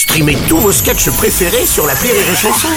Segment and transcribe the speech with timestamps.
[0.00, 2.68] Streamez tous vos sketchs préférés sur la Rire et Chanson.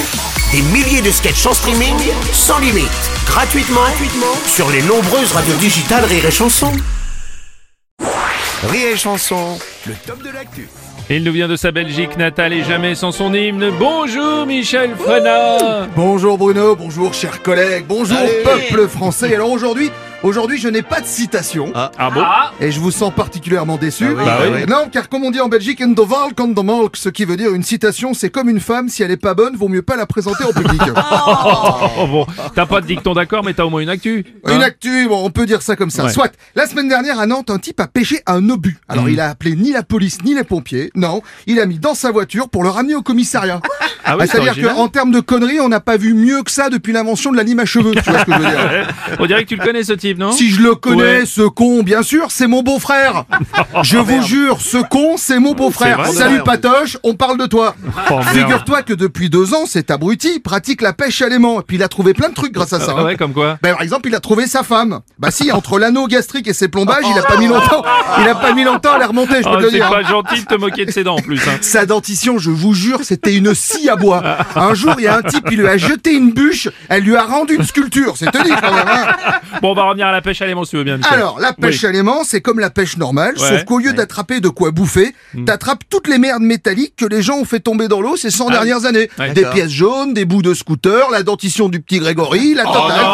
[0.51, 1.95] Des milliers de sketchs en streaming,
[2.33, 2.89] sans limite,
[3.25, 6.73] gratuitement, gratuitement sur les nombreuses radios digitales Rire et Chanson.
[8.67, 9.57] Rire et Chanson,
[9.87, 10.67] le top de l'actu.
[11.09, 13.71] Il nous vient de sa Belgique natale et jamais sans son hymne.
[13.79, 19.33] Bonjour Michel Frenat Bonjour Bruno, bonjour chers collègues, bonjour peuple français.
[19.33, 19.91] Alors aujourd'hui,
[20.23, 21.71] aujourd'hui je n'ai pas de citation.
[21.75, 22.23] Ah bon
[22.59, 24.13] Et je vous sens particulièrement déçu.
[24.15, 24.65] Bah oui.
[24.67, 28.13] Non, car comme on dit en Belgique, the Malk, ce qui veut dire une citation,
[28.13, 30.51] c'est comme une femme, si elle est pas bonne, vaut mieux pas la présenter en
[30.51, 30.81] public.
[31.95, 32.25] Oh bon,
[32.55, 34.25] t'as pas de dicton d'accord, mais t'as au moins une actu.
[34.45, 36.05] hein Une actu, bon, on peut dire ça comme ça.
[36.05, 36.11] Ouais.
[36.11, 38.77] Soit, la semaine dernière à Nantes, un type a pêché un obus.
[38.87, 40.91] Alors il a appelé ni la police ni les pompiers.
[40.95, 43.61] Non, il a mis dans sa voiture pour le ramener au commissariat.
[44.05, 46.69] Ah oui, c'est C'est-à-dire qu'en termes de conneries, on n'a pas vu mieux que ça
[46.69, 47.91] depuis l'invention de la lime à cheveux.
[47.95, 48.83] Tu vois ce que je veux dire Ouais.
[49.19, 50.31] On dirait que tu le connais ce type, non?
[50.31, 51.25] Si je le connais, Ouais.
[51.25, 53.25] ce con, bien sûr, c'est mon beau-frère.
[53.83, 56.01] Je vous jure, ce con, c'est mon beau-frère.
[56.05, 56.43] C'est vrai, Salut.
[56.43, 57.75] Patoche, on parle de toi.
[58.11, 58.19] Oh.
[58.21, 61.61] Figure-toi que depuis deux ans, cet abruti pratique la pêche à l'aimant.
[61.61, 62.93] Et puis il a trouvé plein de trucs grâce à ça.
[62.97, 63.05] Ah hein.
[63.05, 64.99] ouais, comme quoi Ben, par exemple, il a trouvé sa femme.
[65.17, 67.83] Bah si, entre l'anneau gastrique et ses plombages, il a pas mis longtemps.
[68.21, 69.87] Il a pas mis longtemps à la remonter, je peux Oh, te le C'est dire.
[69.87, 69.91] hein.
[69.91, 71.39] pas gentil de te moquer de ses dents en plus.
[71.47, 71.57] hein.
[71.61, 74.21] Sa dentition, je vous jure, c'était une scie à bois.
[74.55, 77.15] Un jour, il y a un type, il lui a jeté une bûche, elle lui
[77.15, 78.13] a rendu une sculpture.
[78.17, 78.85] C'est te dit quand même.
[78.87, 79.07] hein.
[79.61, 81.13] Bon, on va revenir à la pêche à l'aimant si tu veux bien, Michel.
[81.13, 81.89] Alors, la pêche Oui.
[81.89, 83.47] à l'aimant, c'est comme la pêche normale, Ouais.
[83.49, 85.13] sauf qu'au lieu d'attraper de quoi bouffer,
[85.45, 88.47] t'attrapes toutes les merdes métalliques que les gens ont fait tomber dans l'eau ces 100
[88.49, 89.09] Ah dernières années.
[89.19, 89.53] Ouais, des d'accord.
[89.53, 93.05] pièces jaunes, des bouts de scooter, la dentition du petit Grégory, la totale.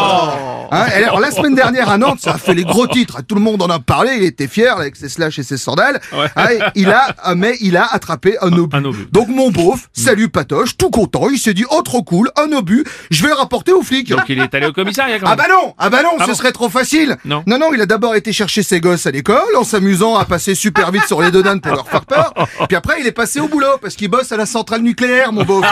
[0.71, 3.19] Hein, et alors, la semaine dernière à Nantes, ça a fait les gros titres.
[3.27, 5.99] Tout le monde en a parlé, il était fier avec ses slash et ses sandales.
[6.13, 6.27] Ouais.
[6.35, 8.75] Hein, il a, ah, mais il a attrapé un obus.
[8.75, 9.07] un obus.
[9.11, 12.83] Donc mon beauf, salut Patoche, tout content, il s'est dit, oh trop cool, un obus,
[13.11, 14.09] je vais le rapporter aux flics.
[14.09, 15.37] Donc il est allé au commissariat quand Ah même.
[15.37, 17.17] bah non, ah bah non, Ah ce bon serait trop facile.
[17.25, 17.43] Non.
[17.47, 20.55] non, non, il a d'abord été chercher ses gosses à l'école en s'amusant à passer
[20.55, 22.33] super vite sur les donanes pour leur faire peur.
[22.67, 25.43] Puis après, il est passé au boulot parce qu'il bosse à la centrale nucléaire, mon
[25.43, 25.63] beau.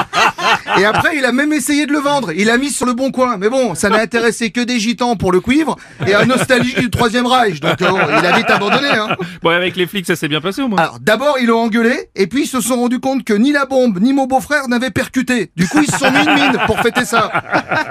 [0.78, 2.32] Et après, il a même essayé de le vendre.
[2.32, 3.38] Il a mis sur le bon coin.
[3.38, 7.26] Mais bon, ça n'a intéressé que des pour le cuivre et un nostalgique du troisième
[7.26, 7.60] Reich.
[7.60, 8.90] Donc euh, il a vite abandonné.
[8.90, 9.16] Hein.
[9.42, 10.80] Bon, avec les flics, ça s'est bien passé au moins.
[10.80, 13.66] Alors d'abord, ils l'ont engueulé et puis ils se sont rendus compte que ni la
[13.66, 15.52] bombe ni mon beau-frère n'avaient percuté.
[15.56, 17.32] Du coup, ils se sont mis une mine pour fêter ça.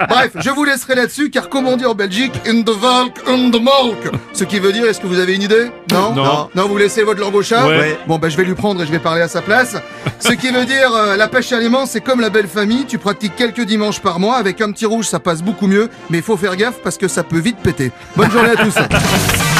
[0.09, 3.51] Bref, je vous laisserai là-dessus car comme on dit en Belgique, in the Valk, in
[3.51, 4.13] the Malk.
[4.33, 5.71] Ce qui veut dire, est-ce que vous avez une idée?
[5.91, 6.13] Non?
[6.13, 6.49] Non.
[6.55, 7.67] Non, vous laissez votre langue au chat?
[7.67, 7.97] Ouais.
[8.07, 9.75] Bon, bah je vais lui prendre et je vais parler à sa place.
[10.19, 12.85] Ce qui veut dire, euh, la pêche à l'aimant, c'est comme la belle famille.
[12.85, 14.37] Tu pratiques quelques dimanches par mois.
[14.37, 15.89] Avec un petit rouge, ça passe beaucoup mieux.
[16.09, 17.91] Mais il faut faire gaffe parce que ça peut vite péter.
[18.15, 18.75] Bonne journée à tous.